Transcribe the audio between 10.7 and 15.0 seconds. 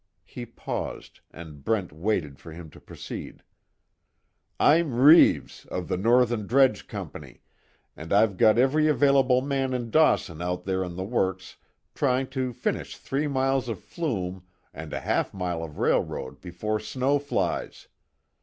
on the works trying to finish three miles of flume and